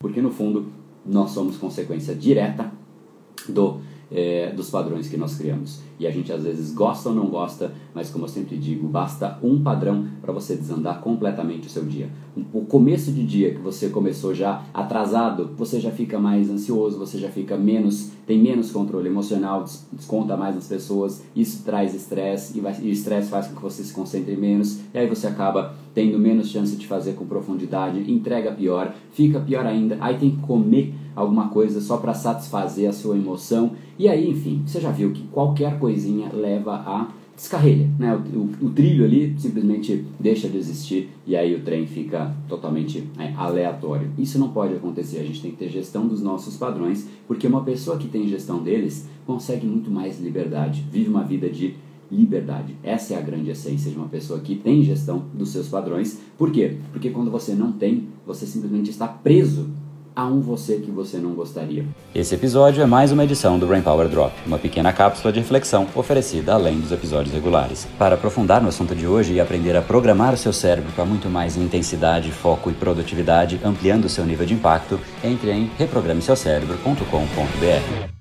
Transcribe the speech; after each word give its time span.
Porque 0.00 0.22
no 0.22 0.30
fundo 0.30 0.66
nós 1.04 1.32
somos 1.32 1.56
consequência 1.56 2.14
direta 2.14 2.70
do 3.48 3.80
é, 4.10 4.52
dos 4.52 4.70
padrões 4.70 5.08
que 5.08 5.16
nós 5.16 5.36
criamos. 5.36 5.80
E 5.98 6.06
a 6.06 6.10
gente 6.10 6.32
às 6.32 6.44
vezes 6.44 6.72
gosta 6.72 7.08
ou 7.08 7.14
não 7.14 7.26
gosta, 7.26 7.72
mas 7.92 8.08
como 8.08 8.24
eu 8.24 8.28
sempre 8.28 8.56
digo, 8.56 8.86
basta 8.86 9.38
um 9.42 9.60
padrão 9.62 10.06
para 10.22 10.32
você 10.32 10.54
desandar 10.54 11.00
completamente 11.00 11.66
o 11.66 11.70
seu 11.70 11.84
dia. 11.84 12.08
O 12.52 12.64
começo 12.64 13.10
de 13.10 13.24
dia 13.24 13.52
que 13.52 13.60
você 13.60 13.88
começou 13.88 14.32
já 14.32 14.64
atrasado, 14.72 15.50
você 15.56 15.80
já 15.80 15.90
fica 15.90 16.18
mais 16.18 16.48
ansioso, 16.48 16.98
você 16.98 17.18
já 17.18 17.28
fica 17.28 17.56
menos, 17.56 18.12
tem 18.26 18.40
menos 18.40 18.70
controle 18.70 19.08
emocional, 19.08 19.64
desconta 19.92 20.36
mais 20.36 20.54
nas 20.54 20.68
pessoas, 20.68 21.22
isso 21.34 21.64
traz 21.64 21.94
estresse 21.94 22.56
e, 22.56 22.60
o 22.60 22.88
estresse 22.88 23.28
faz 23.28 23.48
com 23.48 23.56
que 23.56 23.62
você 23.62 23.82
se 23.82 23.92
concentre 23.92 24.36
menos, 24.36 24.78
e 24.94 24.98
aí 24.98 25.08
você 25.08 25.26
acaba 25.26 25.74
tendo 25.98 26.16
menos 26.16 26.50
chance 26.50 26.76
de 26.76 26.86
fazer 26.86 27.14
com 27.14 27.26
profundidade, 27.26 28.08
entrega 28.08 28.52
pior, 28.52 28.94
fica 29.10 29.40
pior 29.40 29.66
ainda, 29.66 29.98
aí 30.00 30.16
tem 30.16 30.30
que 30.30 30.36
comer 30.42 30.94
alguma 31.16 31.48
coisa 31.48 31.80
só 31.80 31.96
para 31.96 32.14
satisfazer 32.14 32.88
a 32.88 32.92
sua 32.92 33.16
emoção. 33.16 33.72
E 33.98 34.08
aí, 34.08 34.30
enfim, 34.30 34.62
você 34.64 34.80
já 34.80 34.92
viu 34.92 35.10
que 35.10 35.24
qualquer 35.24 35.76
coisinha 35.80 36.30
leva 36.32 36.72
a 36.72 37.08
descarrega, 37.34 37.88
né? 37.98 38.14
O, 38.14 38.38
o, 38.38 38.66
o, 38.66 38.70
trilho 38.70 39.04
ali 39.04 39.34
simplesmente 39.38 40.04
deixa 40.20 40.48
de 40.48 40.56
existir 40.56 41.08
e 41.26 41.34
aí 41.34 41.52
o 41.56 41.64
trem 41.64 41.84
fica 41.84 42.32
totalmente 42.48 43.04
é, 43.18 43.32
aleatório. 43.36 44.08
Isso 44.16 44.38
não 44.38 44.50
pode 44.50 44.74
acontecer, 44.74 45.18
a 45.18 45.24
gente 45.24 45.42
tem 45.42 45.50
que 45.50 45.56
ter 45.56 45.68
gestão 45.68 46.06
dos 46.06 46.22
nossos 46.22 46.56
padrões, 46.56 47.08
porque 47.26 47.48
uma 47.48 47.64
pessoa 47.64 47.98
que 47.98 48.06
tem 48.06 48.28
gestão 48.28 48.62
deles 48.62 49.08
consegue 49.26 49.66
muito 49.66 49.90
mais 49.90 50.20
liberdade, 50.20 50.84
vive 50.92 51.08
uma 51.08 51.24
vida 51.24 51.50
de 51.50 51.74
liberdade. 52.10 52.76
Essa 52.82 53.14
é 53.14 53.18
a 53.18 53.20
grande 53.20 53.50
essência 53.50 53.90
de 53.90 53.96
uma 53.96 54.08
pessoa 54.08 54.40
que 54.40 54.56
tem 54.56 54.82
gestão 54.82 55.24
dos 55.32 55.50
seus 55.50 55.68
padrões. 55.68 56.18
Por 56.36 56.50
quê? 56.50 56.78
Porque 56.92 57.10
quando 57.10 57.30
você 57.30 57.54
não 57.54 57.72
tem, 57.72 58.08
você 58.26 58.46
simplesmente 58.46 58.90
está 58.90 59.06
preso 59.06 59.70
a 60.18 60.26
um 60.26 60.40
você 60.40 60.78
que 60.78 60.90
você 60.90 61.18
não 61.18 61.34
gostaria. 61.34 61.86
Esse 62.12 62.34
episódio 62.34 62.82
é 62.82 62.86
mais 62.86 63.12
uma 63.12 63.22
edição 63.22 63.56
do 63.56 63.68
Brain 63.68 63.82
Power 63.82 64.08
Drop, 64.08 64.34
uma 64.44 64.58
pequena 64.58 64.92
cápsula 64.92 65.32
de 65.32 65.38
reflexão 65.38 65.86
oferecida 65.94 66.54
além 66.54 66.80
dos 66.80 66.90
episódios 66.90 67.32
regulares. 67.32 67.86
Para 67.96 68.16
aprofundar 68.16 68.60
no 68.60 68.68
assunto 68.68 68.96
de 68.96 69.06
hoje 69.06 69.34
e 69.34 69.40
aprender 69.40 69.76
a 69.76 69.82
programar 69.82 70.34
o 70.34 70.36
seu 70.36 70.52
cérebro 70.52 70.90
para 70.90 71.04
muito 71.04 71.30
mais 71.30 71.56
intensidade, 71.56 72.32
foco 72.32 72.68
e 72.68 72.74
produtividade, 72.74 73.60
ampliando 73.62 74.06
o 74.06 74.08
seu 74.08 74.26
nível 74.26 74.44
de 74.44 74.54
impacto, 74.54 74.98
entre 75.22 75.52
em 75.52 75.70
reprogrameseucerebro.com.br. 75.78 78.17